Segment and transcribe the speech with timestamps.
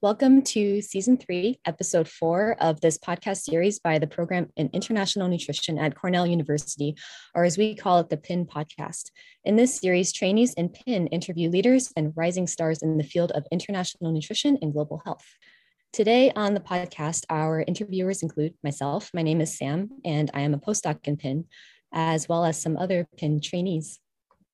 [0.00, 5.26] Welcome to season three, episode four of this podcast series by the program in International
[5.26, 6.94] Nutrition at Cornell University,
[7.34, 9.10] or as we call it, the PIN podcast.
[9.42, 13.44] In this series, trainees in PIN interview leaders and rising stars in the field of
[13.50, 15.26] international nutrition and global health.
[15.92, 20.54] Today on the podcast, our interviewers include myself, my name is Sam, and I am
[20.54, 21.46] a postdoc in PIN,
[21.92, 23.98] as well as some other PIN trainees.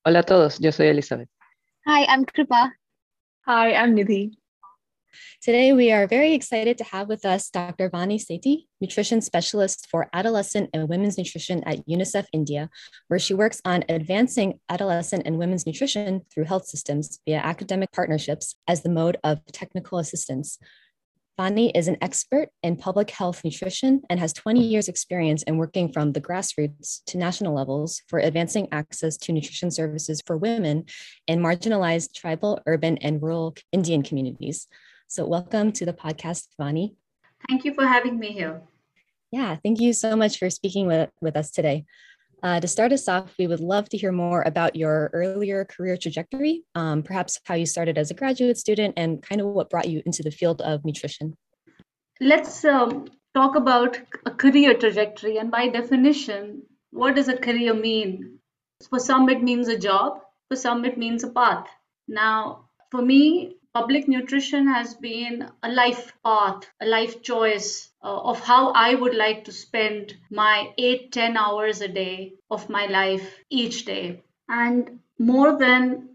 [0.03, 1.29] Hola a todos, yo soy Elizabeth.
[1.85, 2.71] Hi, I'm Kripa.
[3.45, 4.31] Hi, I'm Nidhi.
[5.41, 7.89] Today, we are very excited to have with us Dr.
[7.89, 12.69] Vani Sethi, nutrition specialist for adolescent and women's nutrition at UNICEF India,
[13.07, 18.55] where she works on advancing adolescent and women's nutrition through health systems via academic partnerships
[18.67, 20.57] as the mode of technical assistance.
[21.37, 25.91] Vani is an expert in public health nutrition and has 20 years experience in working
[25.91, 30.85] from the grassroots to national levels for advancing access to nutrition services for women
[31.27, 34.67] in marginalized tribal, urban, and rural Indian communities.
[35.15, 36.97] So, welcome to the podcast, Vani.
[37.47, 38.61] Thank you for having me here.
[39.31, 41.85] Yeah, thank you so much for speaking with, with us today.
[42.43, 45.95] Uh, to start us off, we would love to hear more about your earlier career
[45.95, 49.87] trajectory, um, perhaps how you started as a graduate student and kind of what brought
[49.87, 51.37] you into the field of nutrition.
[52.19, 55.37] Let's um, talk about a career trajectory.
[55.37, 58.39] And by definition, what does a career mean?
[58.89, 60.19] For some, it means a job,
[60.49, 61.67] for some, it means a path.
[62.05, 68.39] Now, for me, public nutrition has been a life path, a life choice uh, of
[68.39, 73.37] how I would like to spend my eight, 10 hours a day of my life
[73.49, 74.23] each day.
[74.47, 76.07] And more than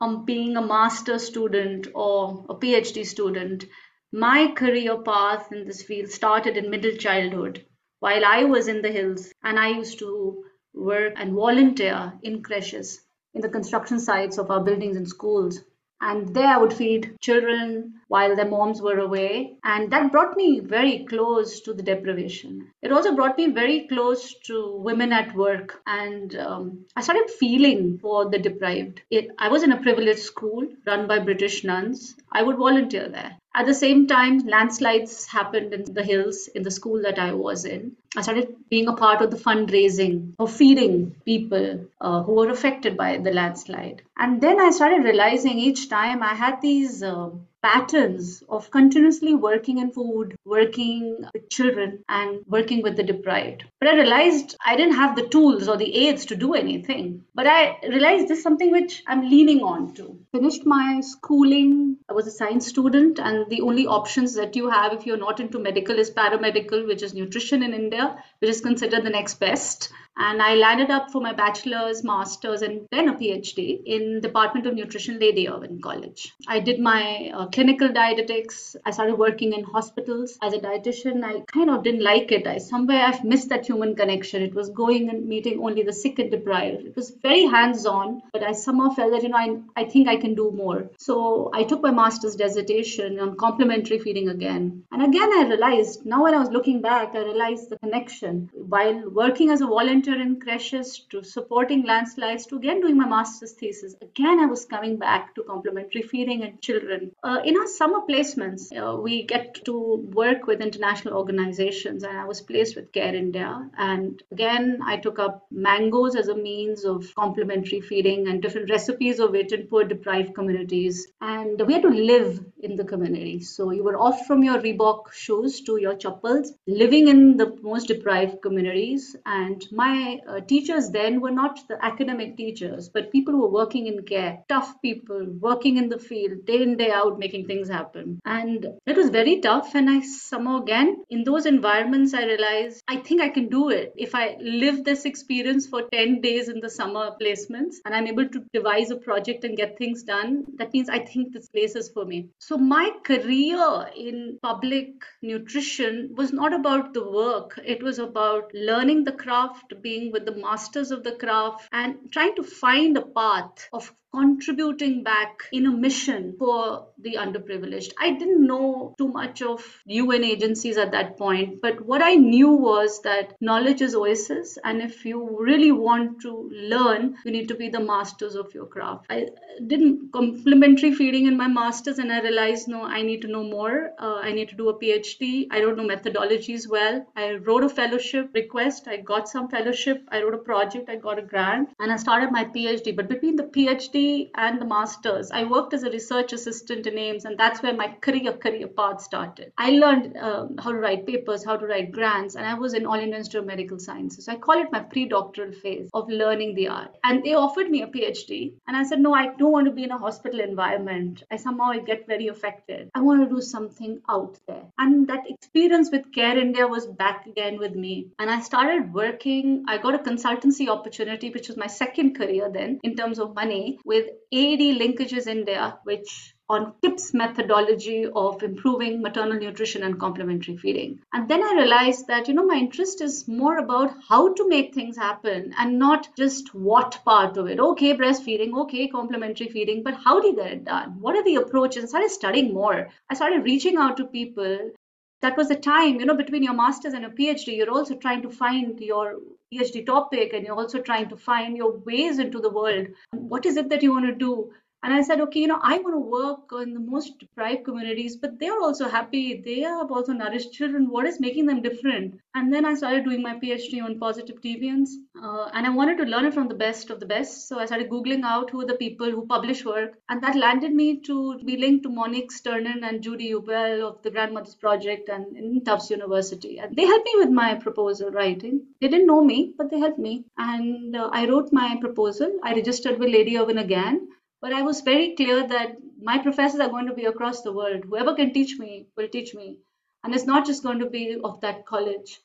[0.00, 3.64] um, being a master student or a PhD student,
[4.12, 7.66] my career path in this field started in middle childhood
[7.98, 13.00] while I was in the hills and I used to work and volunteer in creches
[13.34, 15.64] in the construction sites of our buildings and schools
[16.00, 19.54] and there I would feed children while their moms were away.
[19.62, 22.70] And that brought me very close to the deprivation.
[22.82, 25.80] It also brought me very close to women at work.
[25.86, 29.02] And um, I started feeling for the deprived.
[29.10, 32.16] It, I was in a privileged school run by British nuns.
[32.32, 33.36] I would volunteer there.
[33.54, 37.64] At the same time, landslides happened in the hills in the school that I was
[37.64, 37.96] in.
[38.16, 42.96] I started being a part of the fundraising for feeding people uh, who were affected
[42.96, 44.02] by the landslide.
[44.16, 47.30] And then I started realizing each time I had these uh,
[47.62, 53.64] patterns of continuously working in food, working with children, and working with the deprived.
[53.80, 57.24] But I realized I didn't have the tools or the aids to do anything.
[57.34, 60.18] But I realized this is something which I'm leaning on to.
[60.32, 61.96] Finished my schooling.
[62.08, 65.40] I was a science student, and the only options that you have if you're not
[65.40, 69.92] into medical is paramedical, which is nutrition in India, which is considered the next best
[70.18, 74.74] and I landed up for my bachelor's, master's, and then a PhD in Department of
[74.74, 76.34] Nutrition, Lady Irwin College.
[76.46, 78.74] I did my uh, clinical dietetics.
[78.84, 81.24] I started working in hospitals as a dietitian.
[81.24, 82.46] I kind of didn't like it.
[82.46, 84.42] I somewhere I've missed that human connection.
[84.42, 86.84] It was going and meeting only the sick and deprived.
[86.84, 90.16] It was very hands-on, but I somehow felt that you know I, I think I
[90.16, 90.90] can do more.
[90.98, 96.24] So I took my master's dissertation on complementary feeding again, and again I realized now
[96.24, 100.40] when I was looking back, I realized the connection while working as a volunteer in
[100.40, 103.94] creches to supporting landslides to again doing my master's thesis.
[104.00, 107.12] Again, I was coming back to complementary feeding and children.
[107.22, 112.24] Uh, in our summer placements, uh, we get to work with international organizations, and I
[112.24, 113.70] was placed with Care India.
[113.76, 119.20] And again, I took up mangoes as a means of complementary feeding and different recipes
[119.20, 121.06] of it in poor deprived communities.
[121.20, 123.40] And we had to live in the community.
[123.40, 127.88] So you were off from your Reebok shoes to your chappals, living in the most
[127.88, 129.16] deprived communities.
[129.26, 133.58] And my my uh, teachers then were not the academic teachers, but people who were
[133.60, 137.68] working in care, tough people working in the field, day in, day out, making things
[137.68, 138.20] happen.
[138.24, 139.74] And it was very tough.
[139.74, 143.92] And I somehow, again, in those environments, I realized I think I can do it.
[143.96, 148.28] If I live this experience for 10 days in the summer placements and I'm able
[148.28, 151.90] to devise a project and get things done, that means I think this place is
[151.90, 152.28] for me.
[152.38, 154.90] So my career in public
[155.22, 160.36] nutrition was not about the work, it was about learning the craft, being with the
[160.46, 165.70] masters of the craft and trying to find a path of contributing back in a
[165.70, 167.92] mission for the underprivileged.
[168.00, 172.50] I didn't know too much of UN agencies at that point, but what I knew
[172.50, 177.54] was that knowledge is oasis, and if you really want to learn, you need to
[177.54, 179.06] be the masters of your craft.
[179.10, 179.28] I
[179.66, 183.90] didn't complementary feeding in my masters, and I realized no, I need to know more.
[183.98, 185.46] Uh, I need to do a PhD.
[185.50, 187.06] I don't know methodologies well.
[187.14, 188.88] I wrote a fellowship request.
[188.88, 192.32] I got some fellowship, I wrote a project, I got a grant, and I started
[192.32, 192.96] my PhD.
[192.96, 193.97] But between the PhD
[194.34, 197.88] and the master's, I worked as a research assistant in AIIMS, and that's where my
[198.00, 199.52] career career path started.
[199.58, 202.86] I learned um, how to write papers, how to write grants, and I was in
[202.86, 204.24] All of Medical Sciences.
[204.24, 206.96] So I call it my pre-doctoral phase of learning the art.
[207.04, 209.84] And they offered me a PhD, and I said, no, I don't want to be
[209.84, 211.22] in a hospital environment.
[211.30, 212.90] I somehow get very affected.
[212.94, 214.64] I want to do something out there.
[214.78, 218.08] And that experience with Care India was back again with me.
[218.18, 219.64] And I started working.
[219.68, 223.78] I got a consultancy opportunity, which was my second career then in terms of money,
[223.88, 230.98] with AD Linkages India, which on TIPs methodology of improving maternal nutrition and complementary feeding.
[231.12, 234.74] And then I realized that, you know, my interest is more about how to make
[234.74, 237.60] things happen and not just what part of it.
[237.60, 240.96] Okay, breastfeeding, okay, complementary feeding, but how do you get it done?
[241.00, 241.84] What are the approaches?
[241.84, 242.88] I started studying more.
[243.10, 244.70] I started reaching out to people.
[245.20, 248.22] That was the time, you know, between your master's and your PhD, you're also trying
[248.22, 249.16] to find your
[249.52, 252.86] PhD topic and you're also trying to find your ways into the world.
[253.12, 254.52] What is it that you want to do?
[254.82, 258.16] And I said, okay, you know, I want to work in the most deprived communities,
[258.16, 259.42] but they're also happy.
[259.44, 260.88] They have also nourished children.
[260.88, 262.20] What is making them different?
[262.34, 264.90] And then I started doing my PhD on positive deviance.
[265.20, 267.48] Uh, and I wanted to learn it from the best of the best.
[267.48, 269.98] So I started Googling out who are the people who publish work.
[270.08, 274.10] And that landed me to be linked to Monique Sternin and Judi Aubel of the
[274.10, 276.58] Grandmothers Project and in Tufts University.
[276.58, 278.62] And they helped me with my proposal writing.
[278.80, 280.24] They didn't know me, but they helped me.
[280.36, 282.38] And uh, I wrote my proposal.
[282.44, 284.08] I registered with Lady Irwin again
[284.40, 287.84] but I was very clear that my professors are going to be across the world.
[287.84, 289.58] Whoever can teach me will teach me.
[290.04, 292.20] And it's not just going to be of that college.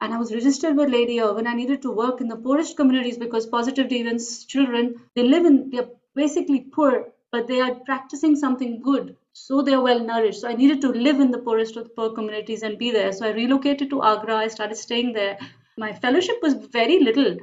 [0.00, 1.46] And I was registered with Lady Irwin.
[1.46, 5.70] I needed to work in the poorest communities because positive deviance children, they live in,
[5.70, 9.16] they're basically poor, but they are practicing something good.
[9.32, 10.42] So they're well nourished.
[10.42, 13.12] So I needed to live in the poorest of the poor communities and be there.
[13.12, 14.36] So I relocated to Agra.
[14.36, 15.38] I started staying there.
[15.76, 17.36] My fellowship was very little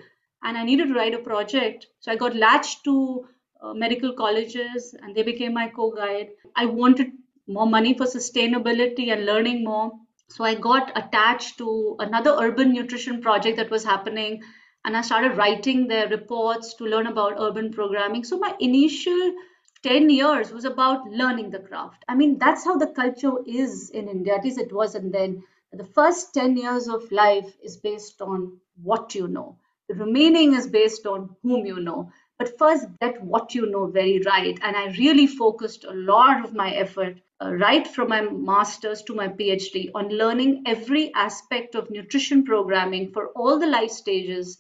[0.44, 1.88] and I needed to write a project.
[2.00, 3.28] So I got latched to
[3.64, 6.32] Uh, medical colleges and they became my co-guide.
[6.54, 7.14] I wanted
[7.48, 9.94] more money for sustainability and learning more.
[10.28, 14.42] So i got attached to another urban nutrition project that was happening
[14.84, 18.26] and i started writing their reports to learn about urban programming.
[18.26, 19.34] So my initial
[19.82, 22.04] 10 years was about learning the craft.
[22.10, 24.36] I mean that's how the culture is in india.
[24.36, 28.58] At least it was and then the first 10 years of life is based on
[28.82, 29.56] what you know.
[29.88, 32.12] The remaining is based on whom you know
[32.44, 34.60] but first, get what you know very right.
[34.62, 39.16] And I really focused a lot of my effort, uh, right from my master's to
[39.16, 44.58] my PhD, on learning every aspect of nutrition programming for all the life stages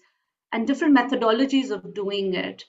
[0.53, 2.63] and different methodologies of doing it.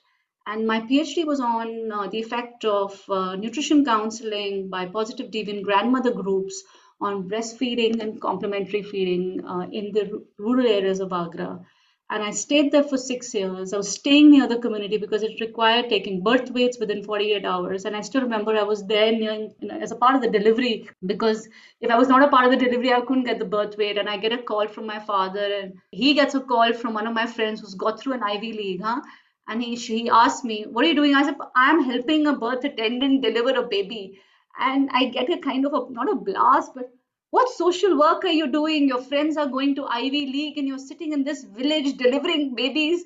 [0.47, 5.63] And my PhD was on uh, the effect of uh, nutrition counseling by positive deviant
[5.63, 6.61] grandmother groups
[6.99, 11.65] on breastfeeding and complementary feeding uh, in the rural areas of Agra
[12.09, 13.73] and I stayed there for six years.
[13.73, 17.85] I was staying near the community because it required taking birth weights within 48 hours.
[17.85, 20.29] And I still remember I was there near, you know, as a part of the
[20.29, 21.47] delivery because
[21.81, 23.97] if I was not a part of the delivery, I couldn't get the birth weight.
[23.97, 27.07] And I get a call from my father, and he gets a call from one
[27.07, 29.01] of my friends who's got through an Ivy League, huh?
[29.47, 32.63] And he he asked me, "What are you doing?" I said, "I'm helping a birth
[32.63, 34.19] attendant deliver a baby."
[34.59, 36.89] And I get a kind of a not a blast, but
[37.35, 38.87] what social work are you doing?
[38.87, 43.03] Your friends are going to Ivy League and you're sitting in this village delivering babies.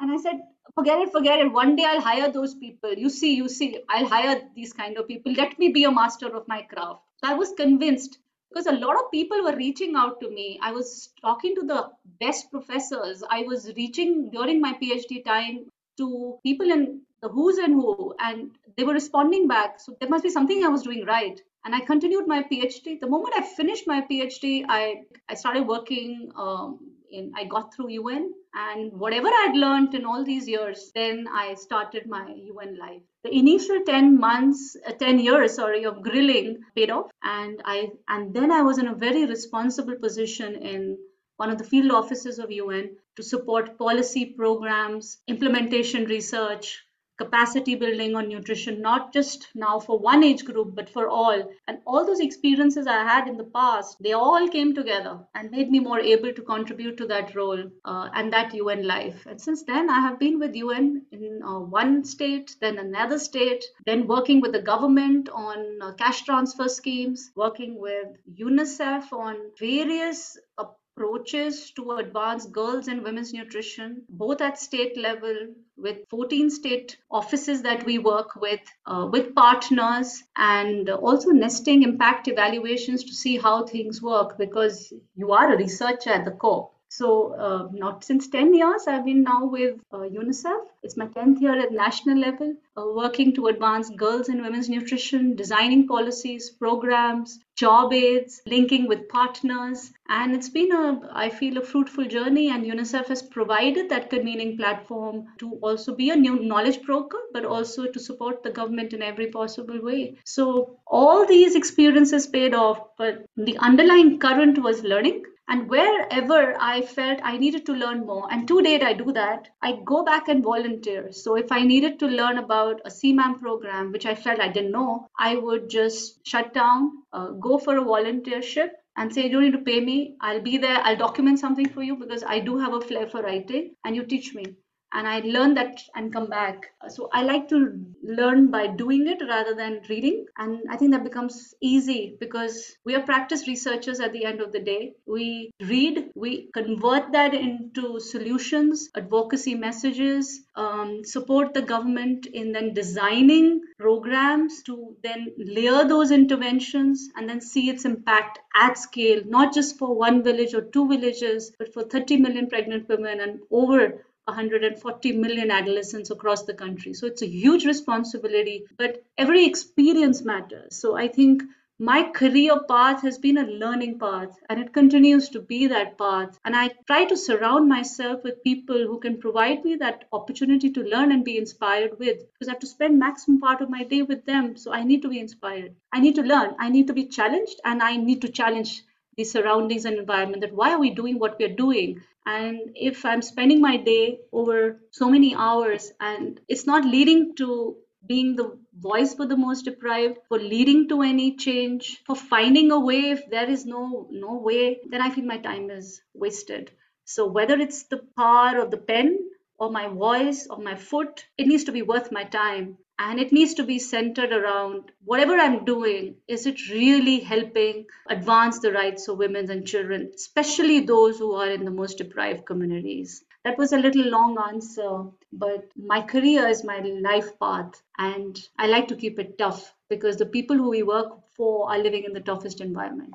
[0.00, 0.40] And I said,
[0.74, 1.52] forget it, forget it.
[1.52, 2.92] One day I'll hire those people.
[2.92, 5.32] You see, you see, I'll hire these kind of people.
[5.34, 7.02] Let me be a master of my craft.
[7.22, 10.58] I was convinced because a lot of people were reaching out to me.
[10.60, 13.22] I was talking to the best professors.
[13.30, 15.66] I was reaching during my PhD time
[15.98, 19.78] to people in the who's and who, and they were responding back.
[19.78, 22.98] So there must be something I was doing right and I continued my PhD.
[23.00, 26.78] The moment I finished my PhD, I, I started working um,
[27.10, 31.54] in, I got through UN and whatever I'd learned in all these years, then I
[31.54, 33.02] started my UN life.
[33.24, 37.10] The initial 10 months, uh, 10 years, sorry, of grilling paid off.
[37.22, 40.98] And I, and then I was in a very responsible position in
[41.36, 46.82] one of the field offices of UN to support policy programs, implementation research,
[47.20, 51.42] capacity building on nutrition, not just now for one age group, but for all.
[51.68, 55.70] And all those experiences I had in the past, they all came together and made
[55.70, 59.26] me more able to contribute to that role uh, and that UN life.
[59.26, 63.64] And since then, I have been with UN in uh, one state, then another state,
[63.84, 70.38] then working with the government on uh, cash transfer schemes, working with UNICEF on various
[70.58, 75.34] approaches to advance girls and women's nutrition, both at state level
[75.80, 82.28] with 14 state offices that we work with, uh, with partners, and also nesting impact
[82.28, 86.70] evaluations to see how things work because you are a researcher at the core.
[86.92, 90.66] So, uh, not since 10 years, I've been now with uh, UNICEF.
[90.82, 95.36] It's my 10th year at national level, uh, working to advance girls and women's nutrition,
[95.36, 99.92] designing policies, programs, job aids, linking with partners.
[100.08, 102.48] And it's been a, I feel, a fruitful journey.
[102.50, 107.44] And UNICEF has provided that convening platform to also be a new knowledge broker, but
[107.44, 110.18] also to support the government in every possible way.
[110.24, 116.80] So all these experiences paid off, but the underlying current was learning and wherever I
[116.80, 120.28] felt I needed to learn more, and to date I do that, I go back
[120.28, 121.10] and volunteer.
[121.12, 124.70] So if I needed to learn about a CMAM program, which I felt I didn't
[124.70, 129.44] know, I would just shut down, uh, go for a volunteership, and say, You don't
[129.44, 130.16] need to pay me.
[130.20, 130.78] I'll be there.
[130.78, 134.04] I'll document something for you because I do have a flair for writing, and you
[134.04, 134.44] teach me
[134.92, 136.72] and I learn that and come back.
[136.88, 140.26] So I like to learn by doing it rather than reading.
[140.36, 144.52] And I think that becomes easy because we are practice researchers at the end of
[144.52, 144.94] the day.
[145.06, 152.74] We read, we convert that into solutions, advocacy messages, um, support the government in then
[152.74, 159.54] designing programs to then layer those interventions and then see its impact at scale, not
[159.54, 164.04] just for one village or two villages, but for 30 million pregnant women and over
[164.24, 166.94] 140 million adolescents across the country.
[166.94, 170.76] So it's a huge responsibility, but every experience matters.
[170.76, 171.42] So I think
[171.82, 176.38] my career path has been a learning path and it continues to be that path.
[176.44, 180.82] And I try to surround myself with people who can provide me that opportunity to
[180.82, 184.02] learn and be inspired with because I have to spend maximum part of my day
[184.02, 184.58] with them.
[184.58, 185.74] So I need to be inspired.
[185.90, 186.54] I need to learn.
[186.58, 188.82] I need to be challenged and I need to challenge
[189.16, 193.22] the surroundings and environment that why are we doing what we're doing and if i'm
[193.22, 199.14] spending my day over so many hours and it's not leading to being the voice
[199.14, 203.48] for the most deprived for leading to any change for finding a way if there
[203.48, 206.70] is no no way then i feel my time is wasted.
[207.04, 209.18] So whether it's the power of the pen
[209.58, 213.32] or my voice or my foot it needs to be worth my time and it
[213.32, 217.84] needs to be centered around whatever i'm doing is it really helping
[218.16, 222.44] advance the rights of women and children especially those who are in the most deprived
[222.50, 224.90] communities that was a little long answer
[225.32, 226.78] but my career is my
[227.08, 231.18] life path and i like to keep it tough because the people who we work
[231.36, 233.14] for are living in the toughest environment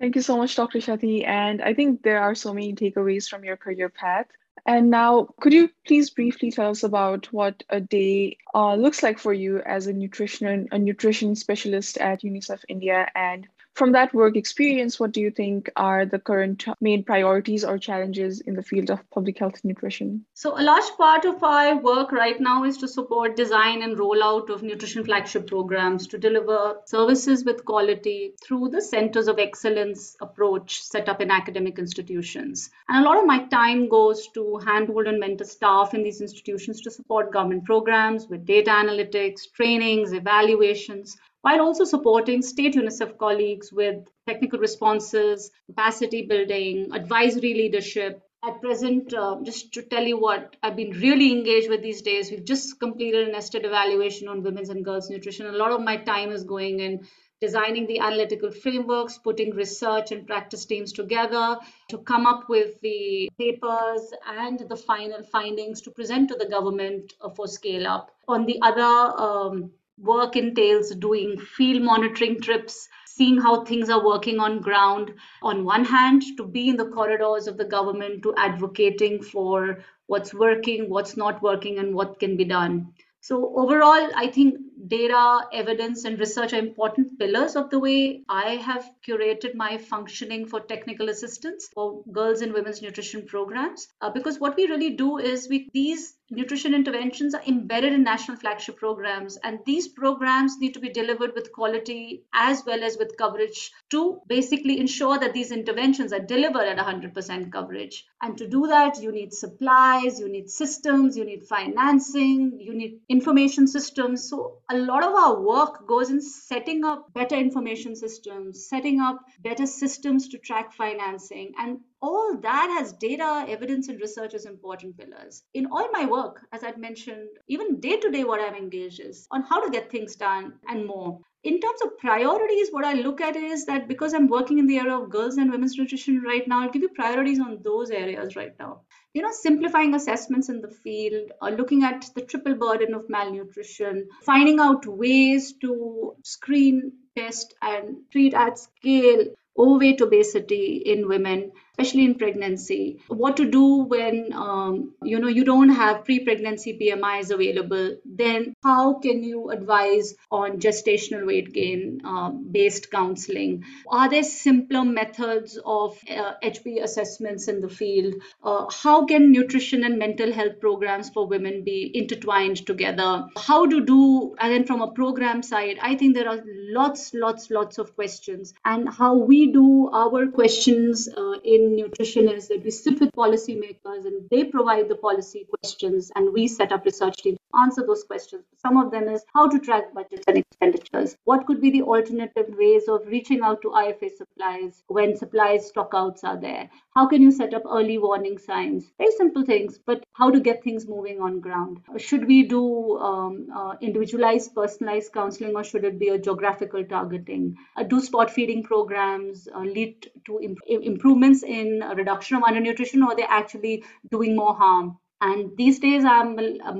[0.00, 0.78] Thank you so much, Dr.
[0.78, 1.26] Sethi.
[1.26, 4.26] And I think there are so many takeaways from your career path.
[4.66, 9.18] And now, could you please briefly tell us about what a day uh, looks like
[9.18, 13.46] for you as a nutrition a nutrition specialist at UNICEF India, and
[13.78, 18.40] from that work experience, what do you think are the current main priorities or challenges
[18.40, 20.24] in the field of public health nutrition?
[20.34, 24.50] So, a large part of our work right now is to support design and rollout
[24.50, 30.82] of nutrition flagship programs to deliver services with quality through the centers of excellence approach
[30.82, 32.70] set up in academic institutions.
[32.88, 36.80] And a lot of my time goes to handhold and mentor staff in these institutions
[36.80, 43.72] to support government programs with data analytics, trainings, evaluations, while also supporting state UNICEF colleagues
[43.72, 48.22] with technical responses, capacity building, advisory leadership.
[48.44, 52.30] At present, uh, just to tell you what I've been really engaged with these days,
[52.30, 55.46] we've just completed a nested evaluation on women's and girls' nutrition.
[55.46, 57.00] A lot of my time is going in
[57.40, 63.30] designing the analytical frameworks, putting research and practice teams together to come up with the
[63.38, 68.10] papers and the final findings to present to the government uh, for scale up.
[68.26, 74.38] On the other um, work entails doing field monitoring trips, seeing how things are working
[74.38, 75.14] on ground.
[75.42, 80.32] On one hand, to be in the corridors of the government, to advocating for what's
[80.32, 82.92] working, what's not working, and what can be done.
[83.20, 84.56] So, overall, I think
[84.86, 90.46] data, evidence, and research are important pillars of the way I have curated my functioning
[90.46, 93.88] for technical assistance for girls and women's nutrition programs.
[94.00, 98.36] Uh, because what we really do is we these nutrition interventions are embedded in national
[98.36, 103.16] flagship programs and these programs need to be delivered with quality as well as with
[103.16, 108.66] coverage to basically ensure that these interventions are delivered at 100% coverage and to do
[108.66, 114.58] that you need supplies you need systems you need financing you need information systems so
[114.70, 119.66] a lot of our work goes in setting up better information systems setting up better
[119.66, 125.42] systems to track financing and all that has data, evidence, and research as important pillars.
[125.54, 129.26] In all my work, as I'd mentioned, even day to day, what I'm engaged is
[129.30, 131.20] on how to get things done and more.
[131.44, 134.78] In terms of priorities, what I look at is that because I'm working in the
[134.78, 138.36] area of girls and women's nutrition right now, I'll give you priorities on those areas
[138.36, 138.80] right now.
[139.14, 144.08] You know, simplifying assessments in the field, or looking at the triple burden of malnutrition,
[144.22, 149.24] finding out ways to screen, test, and treat at scale
[149.56, 153.00] overweight obesity in women especially in pregnancy.
[153.06, 157.96] What to do when um, you know you don't have pre-pregnancy BMIs available?
[158.04, 163.64] Then how can you advise on gestational weight gain uh, based counseling?
[163.88, 168.14] Are there simpler methods of uh, HB assessments in the field?
[168.42, 173.26] Uh, how can nutrition and mental health programs for women be intertwined together?
[173.36, 177.50] How to do and then from a program side, I think there are lots, lots,
[177.50, 178.54] lots of questions.
[178.64, 184.06] And how we do our questions uh, in nutrition is that we sit with policymakers
[184.06, 188.04] and they provide the policy questions and we set up research teams to answer those
[188.04, 188.44] questions.
[188.56, 191.16] Some of them is how to track budgets and expenditures.
[191.24, 196.24] What could be the alternative ways of reaching out to IFA supplies when supplies stockouts
[196.24, 196.68] are there?
[196.94, 198.90] How can you set up early warning signs?
[198.98, 201.80] Very simple things, but how to get things moving on ground.
[201.96, 207.56] Should we do um, uh, individualized, personalized counseling or should it be a geographical targeting?
[207.76, 213.12] Uh, do spot feeding programs uh, lead to imp- improvements in reduction of undernutrition or
[213.12, 214.98] are they actually doing more harm?
[215.20, 216.36] And these days, I'm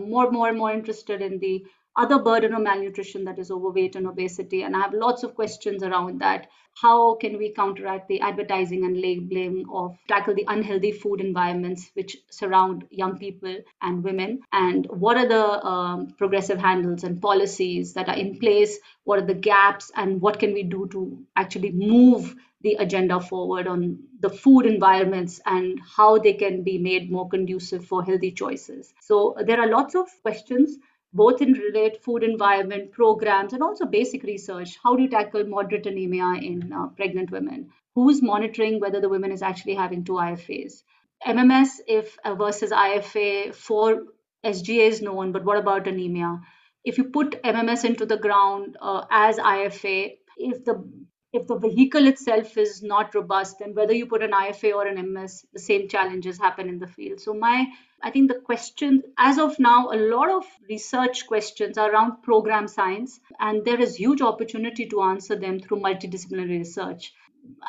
[0.09, 1.64] more, more, and more interested in the
[1.99, 4.62] other burden of malnutrition that is overweight and obesity.
[4.62, 6.47] And I have lots of questions around that.
[6.81, 12.17] How can we counteract the advertising and labeling of tackle the unhealthy food environments which
[12.31, 14.40] surround young people and women?
[14.52, 18.78] And what are the um, progressive handles and policies that are in place?
[19.02, 19.90] What are the gaps?
[19.97, 25.40] And what can we do to actually move the agenda forward on the food environments
[25.47, 28.93] and how they can be made more conducive for healthy choices.
[29.00, 30.76] So there are lots of questions
[31.12, 34.76] both in relate food environment programs and also basic research.
[34.82, 37.70] How do you tackle moderate anemia in uh, pregnant women?
[37.94, 40.82] Who's monitoring whether the woman is actually having two IFAs?
[41.26, 44.04] MMS if uh, versus IFA for
[44.44, 46.40] SGA is known, but what about anemia?
[46.84, 50.84] If you put MMS into the ground uh, as IFA, if the
[51.32, 55.12] if the vehicle itself is not robust, then whether you put an IFA or an
[55.12, 57.20] MS, the same challenges happen in the field.
[57.20, 57.66] So my
[58.00, 62.68] I think the question, as of now, a lot of research questions are around program
[62.68, 67.12] science, and there is huge opportunity to answer them through multidisciplinary research.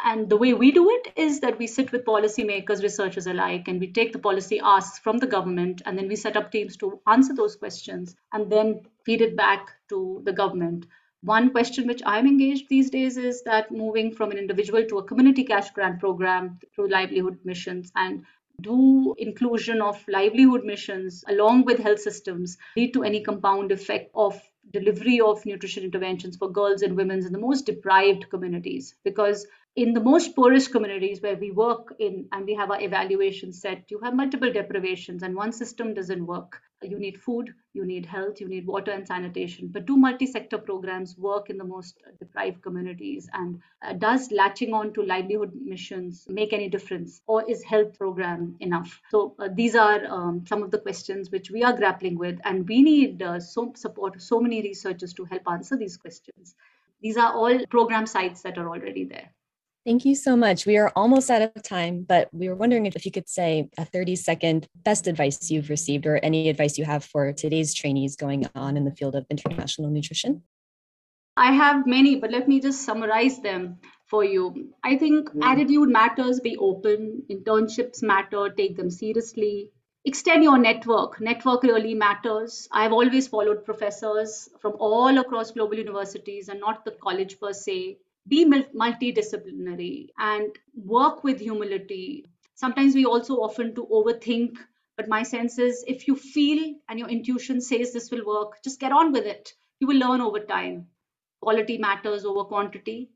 [0.04, 3.80] And the way we do it is that we sit with policymakers, researchers alike, and
[3.80, 7.00] we take the policy asks from the government, and then we set up teams to
[7.08, 10.86] answer those questions and then feed it back to the government.
[11.22, 15.04] One question which I'm engaged these days is that moving from an individual to a
[15.04, 18.26] community cash grant program through livelihood missions and
[18.62, 24.42] do inclusion of livelihood missions along with health systems lead to any compound effect of
[24.72, 29.94] delivery of nutrition interventions for girls and women in the most deprived communities because in
[29.94, 34.00] the most poorest communities where we work in and we have our evaluation set, you
[34.00, 36.62] have multiple deprivations and one system doesn't work.
[36.82, 39.68] You need food, you need health, you need water and sanitation.
[39.68, 43.30] But do multi-sector programs work in the most deprived communities?
[43.34, 47.22] And uh, does latching on to livelihood missions make any difference?
[47.28, 49.02] Or is health program enough?
[49.10, 52.40] So uh, these are um, some of the questions which we are grappling with.
[52.46, 56.56] And we need uh, so support, so many researchers to help answer these questions.
[57.02, 59.30] These are all program sites that are already there.
[59.90, 60.68] Thank you so much.
[60.68, 63.84] We are almost out of time, but we were wondering if you could say a
[63.84, 68.48] 30 second best advice you've received or any advice you have for today's trainees going
[68.54, 70.44] on in the field of international nutrition.
[71.36, 74.76] I have many, but let me just summarize them for you.
[74.84, 75.44] I think mm.
[75.44, 79.72] attitude matters, be open, internships matter, take them seriously.
[80.06, 81.20] Extend your network.
[81.20, 82.68] Network really matters.
[82.72, 87.98] I've always followed professors from all across global universities and not the college per se
[88.30, 92.26] be multidisciplinary and work with humility.
[92.56, 94.58] Sometimes we also often to overthink
[95.00, 98.82] but my sense is if you feel and your intuition says this will work just
[98.82, 99.54] get on with it.
[99.80, 100.88] You will learn over time.
[101.42, 103.10] Quality matters over quantity.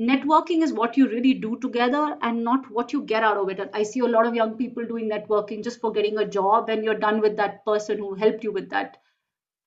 [0.00, 3.70] Networking is what you really do together and not what you get out of it.
[3.72, 6.82] I see a lot of young people doing networking just for getting a job and
[6.82, 8.96] you're done with that person who helped you with that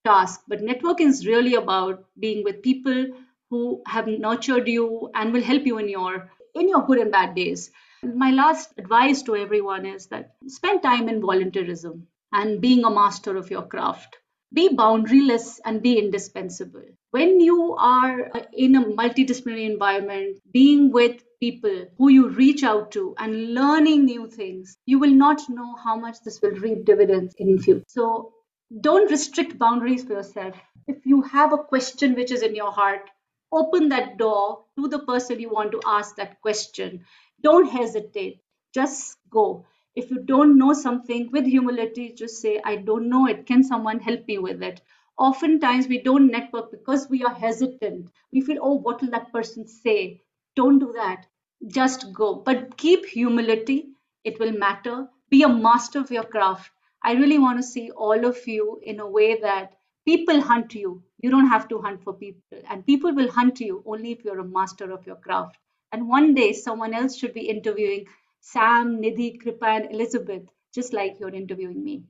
[0.03, 0.41] task.
[0.49, 3.07] But networking is really about being with people
[3.51, 7.35] who have nurtured you and will help you in your in your good and bad
[7.35, 7.69] days.
[8.03, 13.37] My last advice to everyone is that spend time in volunteerism and being a master
[13.37, 14.17] of your craft.
[14.53, 16.83] Be boundaryless and be indispensable.
[17.11, 23.13] When you are in a multidisciplinary environment being with people who you reach out to
[23.17, 27.59] and learning new things you will not know how much this will reap dividends in
[27.59, 27.83] future.
[27.87, 28.33] So
[28.79, 30.55] don't restrict boundaries for yourself.
[30.87, 33.09] If you have a question which is in your heart
[33.51, 37.05] open that door to the person you want to ask that question.
[37.43, 38.41] Don't hesitate,
[38.73, 39.65] just go.
[39.95, 43.45] If you don't know something with humility, just say, I don't know it.
[43.45, 44.81] Can someone help me with it?
[45.17, 48.09] Oftentimes, we don't network because we are hesitant.
[48.31, 50.21] We feel, oh, what will that person say?
[50.55, 51.27] Don't do that.
[51.67, 52.35] Just go.
[52.35, 53.89] But keep humility
[54.23, 55.09] it will matter.
[55.29, 56.71] Be a master of your craft.
[57.03, 61.03] I really want to see all of you in a way that people hunt you.
[61.21, 64.39] You don't have to hunt for people, and people will hunt you only if you're
[64.39, 65.57] a master of your craft.
[65.91, 68.05] And one day, someone else should be interviewing
[68.39, 72.03] Sam, Nidhi, Kripa, and Elizabeth, just like you're interviewing me.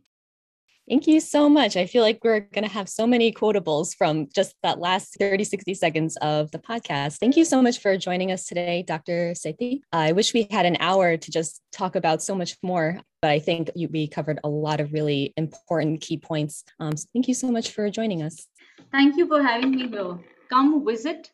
[0.90, 1.78] Thank you so much.
[1.78, 5.44] I feel like we're going to have so many quotables from just that last 30,
[5.44, 7.18] 60 seconds of the podcast.
[7.18, 9.32] Thank you so much for joining us today, Dr.
[9.32, 9.82] Sethi.
[9.94, 13.40] I wish we had an hour to just talk about so much more, but I
[13.40, 16.64] think we covered a lot of really important key points.
[16.80, 18.48] Um, so thank you so much for joining us.
[18.92, 20.18] Thank you for having me here.
[20.50, 21.32] Come visit,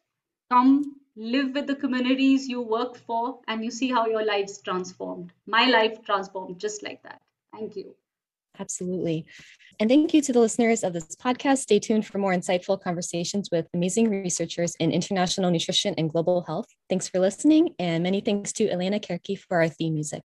[0.51, 5.31] come live with the communities you work for, and you see how your life's transformed.
[5.47, 7.21] My life transformed just like that.
[7.53, 7.95] Thank you.
[8.59, 9.25] Absolutely.
[9.79, 11.59] And thank you to the listeners of this podcast.
[11.59, 16.67] Stay tuned for more insightful conversations with amazing researchers in international nutrition and global health.
[16.89, 20.23] Thanks for listening, and many thanks to Elena Kerke for our theme music.